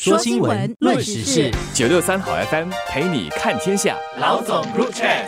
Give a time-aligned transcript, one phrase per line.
[0.00, 3.96] 说新闻，论时事，九六三好 FM 陪你看天下。
[4.20, 5.26] 老总入 chat。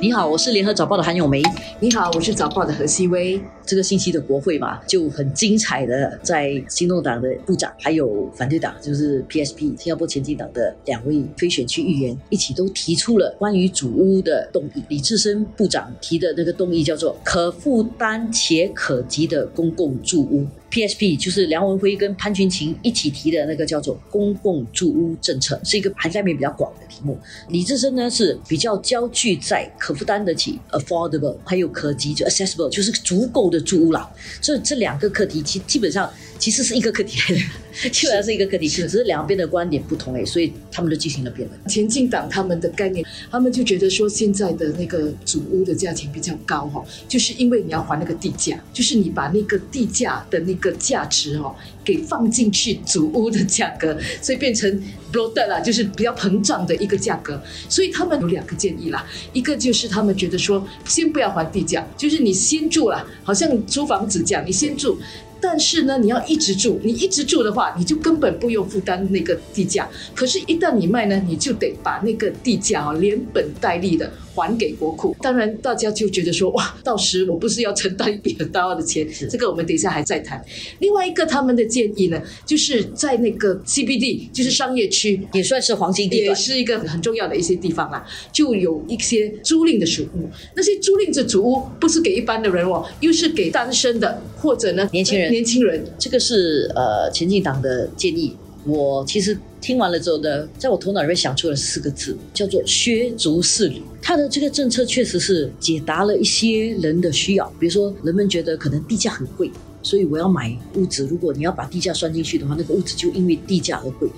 [0.00, 1.42] 你好，我是联合早报的韩永梅。
[1.80, 3.42] 你好，我是早报的何希薇。
[3.68, 14.82] 这个星期的国会嘛，就很精彩的，在行动党的部长还有反对党，就是 PSP 新加坡前进党的两位非选区议员，一起都提出了关于主屋的动议。
[14.88, 20.46] 李志深部长提的那个动议叫做“可负担且可及的公共住屋”。
[20.70, 27.18] PSP 就是梁文辉跟潘群琴一起提的那个叫做公共住屋政策，是一个涵盖面比较广的题目。
[27.48, 34.08] 李志深呢是比较焦聚在可负担得起 （affordable） 还有可及就 （accessible），就是足够的住屋啦。
[34.40, 37.46] 所以这两个课题其基本上其实是一个课题，来的
[37.82, 41.68] 本上是一个课题，只是两边的观点不同哎，所以他们都进行了辩论。
[41.68, 51.54] 前进党他们的概念，他们就觉得说现在的那个主屋的价钱比较高哈，就是因为你要还那个地价，就是你把那个地价的那个价值哦，
[51.84, 54.68] 给放进去主屋的价格，所以变成
[55.12, 57.40] bloated 啦，就是比较膨胀的一个价格。
[57.68, 64.98] 所以他们有两个建议啦，一个就是他们觉得说，先不要还地价，就是你先住啦，好像租房子这样，你先住。
[65.40, 69.88] 但是呢，你要一直住，你一直住的话，你就根本不用负担那个地价。
[70.14, 75.14] 可是，一旦你卖呢，你就得把那个地价啊连本带利的还给国库。
[75.20, 79.06] 当然，大家就觉得说，哇，到时我不是要承担一笔很大的钱？
[79.28, 80.42] 这个我们等一下还在谈。
[80.78, 90.28] 另外一个他们的建议呢，就是在那个 CBD，就是商业区，也算是黄金地段，也是一个很重要的一些地方啦，就有一些租赁的主屋。
[90.54, 95.30] 那些租赁的主屋不是给一般的人哦，又是给单身的或者呢年轻人。
[95.30, 98.36] 年轻人，这个是呃前进党的建议。
[98.68, 103.82] 我其实听完了之后呢，在我头脑里面想出了四个字，叫做“削足适履”。
[104.02, 109.50] 他的这个政策确实是解答了一些人的需要，比如说人们觉得可能地价很贵，
[109.82, 111.06] 所以我要买屋子。
[111.10, 114.08] 如果你要把地价算进去的话，那个屋子就因为地价而贵。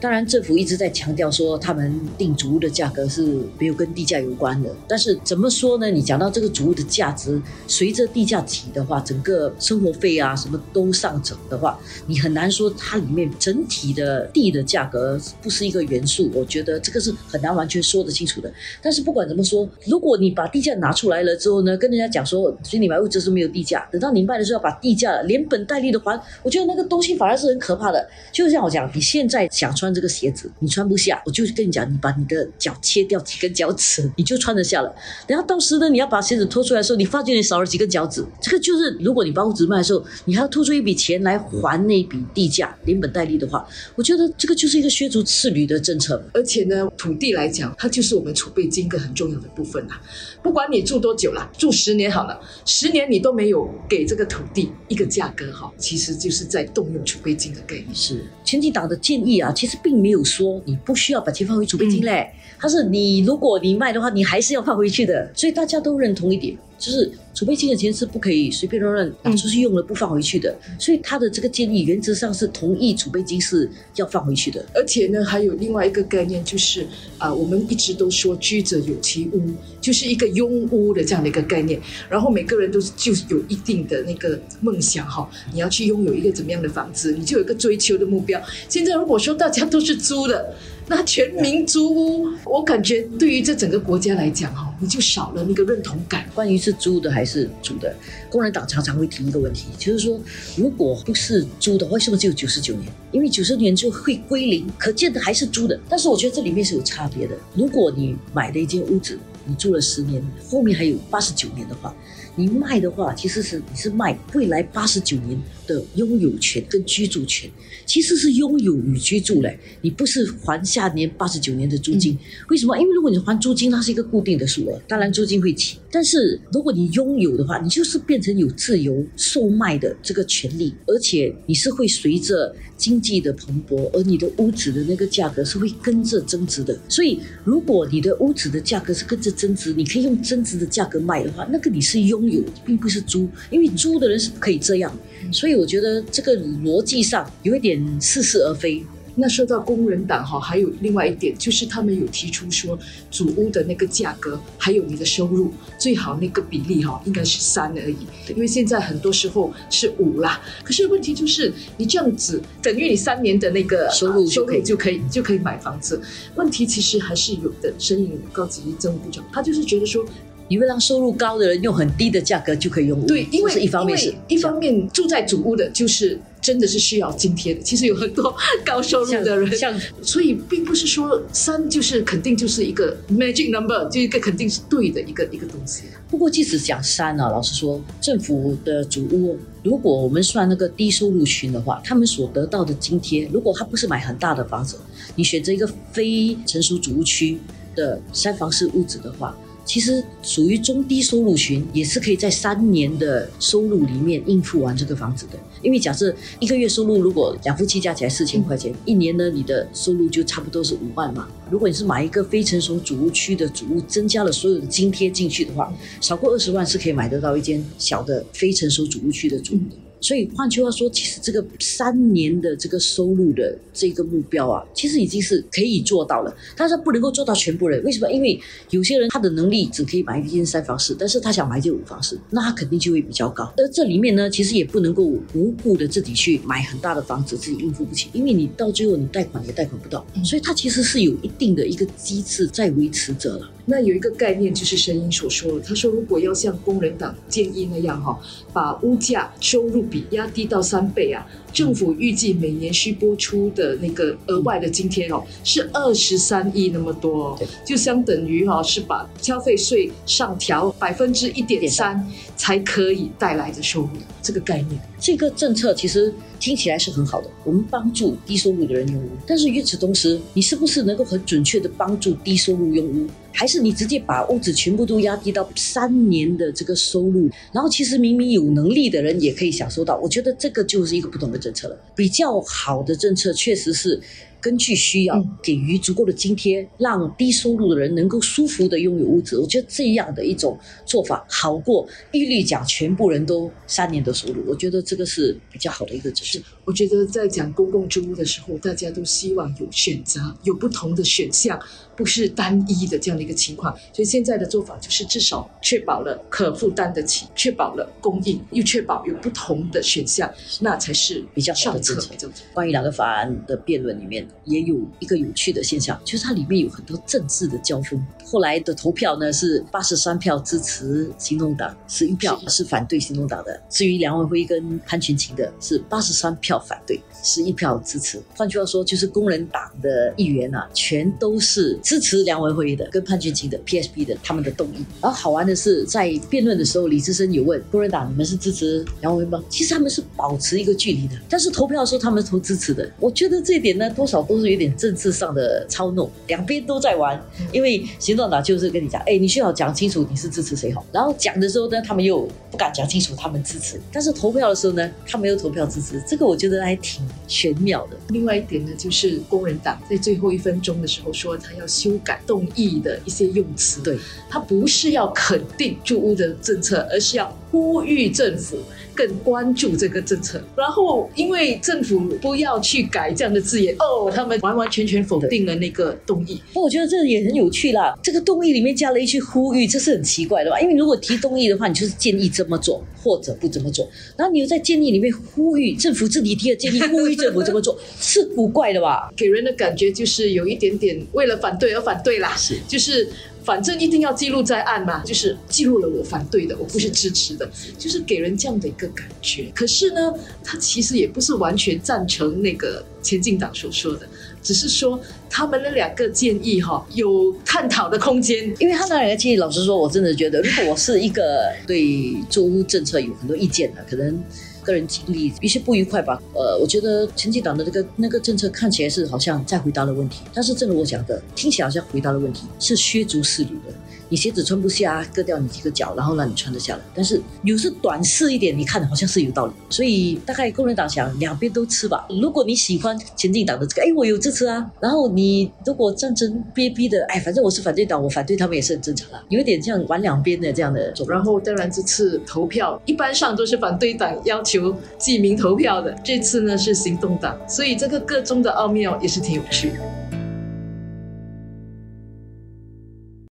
[0.00, 3.22] 当然，政府一直在强调说，他们定主屋的价格是
[3.58, 4.74] 没有跟地价有关的。
[4.88, 5.90] 但是怎么说呢？
[5.90, 16.30] 你讲到这个主屋的价值，随着地价起的话，整个生活费啊什么都上涨的话，你很难说它里面整体的地的价格不是一个元素。
[16.32, 18.50] 我觉得这个是很难完全说得清楚的。
[18.80, 28.08] 但是不管怎么说，如果你把地价拿出来了之后呢，跟人家讲说，所以你买屋子是没有地价，等到你卖的时候要把地价连本带利的还，我觉得那个东西反而是很可怕的。
[28.32, 29.89] 就像我讲，你现在想穿。
[29.92, 34.94] 这个鞋子你穿不下，我就跟你讲，你把你的脚切掉几根脚趾，你就穿得下了。
[35.26, 38.24] 然后到时呢，你要把鞋子脱出来的时候，你发觉你少了几根脚趾。
[38.40, 46.22] 这个就是如果你把屋子卖的时候，你还要吐出一笔钱来还那笔地价，连本带利的话，我觉得这个就是一个削足适履的政策。
[46.32, 50.00] 而且呢，土地来讲，它就是我们储备金一个很重要的部分啦。
[50.42, 57.94] 不管你住多久了，住十年好了，十年你都没有给这个土地一个价格哈，其实就是在动用储备金的概念。
[57.94, 66.56] 是前进党的建议啊，其实并没有说你不需要把钱放回储备金嘞，他是你如果你卖的话，你还是要放回去的，所以大家都认同一点。
[66.80, 74.64] 就是储备金的钱是不可以随便乱乱拿出去用了不放回去的，所以他的这个建议原则上是同意储备金是要放回去的。
[74.74, 76.86] 而且呢，还有另外一个概念，就是
[77.18, 79.42] 啊，我们一直都说居者有其屋，
[79.80, 81.78] 就是一个拥屋的这样的一个概念。
[82.08, 88.40] 然后每个人都是就有一定的那个梦想哈，你要去拥有一个怎么样的房子，你就有一个追求的目标。
[88.68, 90.54] 现在如果说大家都是租的。
[90.90, 96.28] 那全民租屋，我感觉对于这整个国家来讲，哈，你就少了那个认同感。
[96.34, 97.94] 关于是租的还是租的，
[98.28, 100.20] 工人党常常会提一个问题，就是说，
[100.56, 102.92] 如果不是租的，为什么只有九十九年？
[103.12, 105.78] 因为九十年就会归零，可见的还是租的。
[105.88, 107.36] 但是我觉得这里面是有差别的。
[107.54, 109.16] 如果你买了一间屋子，
[109.50, 111.92] 你住了十年，后面还有八十九年的话。
[112.36, 117.50] 你卖的话，其实是你是卖未来八十九年的拥有权跟居住权，
[117.84, 119.58] 其实是拥有与居住嘞。
[119.82, 122.16] 你不是还下年八十九年的租金，
[122.48, 122.78] 为什么？
[122.78, 125.78] 因为如果你还租金，它是一个固定的数额，当然租金会起。
[125.90, 136.78] 但是如果你拥有的话，你就是变成有自由售卖的这个权利，而且你是会随着经济的蓬勃，而你的屋子的那个价格是会跟着增值的。
[136.88, 142.20] 所以，如果你的屋子的价格是跟着增值，你可以用增值的价格卖的话，那个你是拥。
[142.30, 144.96] 有并不是租，因为租的人是不可以这样，
[145.32, 148.84] 所以我觉得这个逻辑上有一点似是而非。
[149.14, 152.78] 那说到工人党哈，还有另外一点，就是他们有提出说，
[153.10, 157.96] 主屋的那个价格，还有你的收入，最好那个比例哈，应该是三而已，
[158.28, 160.40] 因为现在很多时候是五啦。
[160.62, 166.00] 可是问题就是，你这样子等于你三年的那个收入收入就可以就可以买房子。
[166.36, 167.74] 问题其实还是有的。
[167.78, 170.04] 申颖高级政务部长，他就是觉得说。
[170.50, 173.06] 你会让收入高的人用很低的价格就可以用屋。
[173.06, 178.34] 对，因为一方面是一方面住在主屋的就是真的是需要津贴的，其实有很多
[178.66, 185.84] 高收入的人，像所以并不是说三就是肯定就是一个 magic number，就一个肯定是对的一个一个东西。
[186.08, 194.76] 不过，即使讲三啊，老实说，政府的主屋，如果我们算那个低收入群的话，他们所得到的津贴，如果他不是买很大的房子，
[195.14, 197.38] 你选择一个非成熟主屋区
[197.76, 205.38] 的三房式屋子的话，其实属于中低收入群，也是可以在三年的收入里面应付完这个房子的。
[205.62, 211.28] 因为假设一个月收入如果两夫妻加起来四千块钱，一年呢你的收入就差不多是五万嘛。
[211.50, 219.76] 如果你是买一个非成熟主屋区的主屋，增加了所有的津贴进去的话，少过二十万是可以买得到一间小的非成熟主屋区的主屋的。
[220.00, 226.34] 所以换句话说，其实这个三年的这个收入的这个目标啊，其实已经是可以做到了。
[226.56, 228.10] 但是不能够做到全部人，为什么？
[228.10, 233.44] 因为有些人他的能力只可以买一间三房式，但是他想买一间五房式，那他肯定就会比较高。
[233.56, 243.50] 而这里面呢，其实也不能够无故的自己去买很大的房子，自己应付不起，因为你到最后你贷款也贷款不到，所以它其实是有一定的一个机制在维持着了。
[243.66, 248.18] 那有一个概念就是声音所说的，他说如果要像工人党建议那样哈，
[248.52, 262.06] 把物价收入比压低到三倍啊，政府预计每年需拨出的那个额外的津贴哦，是二十三亿那么多、哦，就相等于哈、是把消费税上调百分之一点三
[262.36, 263.88] 才可以带来的收入，
[264.22, 264.80] 这个概念。
[265.00, 269.08] 这个政策其实听起来是很好的，我们帮助低收入的人用屋。
[269.26, 273.06] 但是与此同时，你是不是能够很准确的帮助低收入用屋？
[273.32, 277.30] 还是你直接把屋子全部都压低到三年的这个收入？
[277.50, 279.98] 然后其实明明有能力的人也可以享受到。
[279.98, 281.78] 我觉得这个就是一个不同的政策了。
[281.96, 283.98] 比较好的政策确实是。
[284.40, 289.38] 根据需要嗯给予足够的津贴，让低收入的人能够舒服的拥有屋子。
[289.38, 294.42] 我觉得这样的一种做法好过一律讲全部人都三年的收入。
[294.46, 296.42] 我觉得这个是比较好的一个指示。
[296.64, 301.60] 我觉得在讲公共租屋的时候，大家都希望有选择，有不同的选项，
[301.96, 303.74] 不是单一的这样的一个情况。
[303.92, 311.98] 所以现在的做法就是至少确保了可负担得起，确保了供应，又确保有不同的选项，那才是比较好上的政
[312.32, 312.44] 策。
[312.54, 318.04] 关于两个法案的辩论里面，也有一个有趣的现象，就是它里面有很多政治的交锋。
[318.24, 323.60] 后来的投票呢是八十三票支持行动党，十一票是反对行动党的。
[323.68, 328.22] 至于梁文辉跟潘群琴的是八十三票反对，十一票支持。
[328.36, 334.84] 换句话说，就是工人党的议员啊，全都是支持梁文辉的，跟潘俊清的 PSP 的他们的动议。
[335.00, 339.42] 然后好玩的是，在辩论的时候，李志深有问工人党你们是支持梁文辉吗？
[339.48, 342.90] 其实他们是保持一个距离的，但是投票的时候他们投支持的。
[342.98, 347.20] 我觉得这一点呢，多少都是有点政治上的操弄，两边都在玩。
[347.52, 350.84] 因为行动党就是跟你讲，哎，你需要讲清楚你是支持谁好。
[350.92, 356.02] 然后讲的时候呢，他们又不敢讲清楚他们支持，但是投票的时候呢，他没有投票支持。
[356.06, 357.96] 这个我觉得还挺玄妙的。
[358.08, 363.82] 另外一点呢，就是工人党在最后一分钟的时候说，他要修改动议的一些用词。
[363.82, 368.58] 对，他不是要肯定住屋的政策，而是要呼吁政府
[368.94, 370.42] 更关注这个政策。
[370.56, 376.40] 然后，因为政府不要去改这样的字眼，哦，他们完完全全否定了那个动议。
[376.52, 377.94] 不过我觉得这也很有趣啦。
[378.02, 380.60] 这个动议里面加了一句呼吁，这是很奇怪的吧？
[380.60, 389.12] 因为如果提动议的话，你就是建议这么做或者不这么做，然后你又在建议里面呼吁政府自己提的建议，呼吁政府这么做，是古怪的吧？
[389.16, 393.08] 给人的感觉就是有一点点为了反对而反对啦，是就是
[393.44, 399.50] 反正一定要记录在案嘛，就是记录了我反对的，我不是支持的，就是给人这样的一个感觉。
[399.54, 400.12] 可是呢，
[400.44, 404.06] 他其实也不是完全赞成那个前进党所说的，
[404.42, 408.54] 只是说他们那两个建议哈有探讨的空间。
[408.58, 414.22] 因为他那两个建议，老实说，我真的觉得，如果我是一个对租屋政策有很多意见的，可能
[414.62, 416.20] 个人经历一些不愉快吧。
[416.34, 423.74] 呃，我觉得前进党的这个那个政策看起来是好像在回答了问题，但是正如我讲的，听起来好像回答了问题，是削足适履的。
[424.10, 426.82] 你鞋子穿不下，割掉你几个脚，然后让你穿得下来。
[426.94, 429.52] 但是有时短视一点，你看好像是有道理。
[429.70, 432.06] 所以大概工人党想两边都吃吧。
[432.20, 434.70] 如果你喜欢前进党的这个，哎，我有支持啊。
[434.80, 439.24] 然后你如果战争憋逼的，哎，反正我是反对党，我反对他们也是很正常啊。
[439.30, 440.92] 有一点像玩两边的这样的。
[441.08, 449.99] 然后，当然这次投票一般上都是反对党要求记名投票的，这次呢是行动党，所以这个个中的奥妙也是挺有趣的。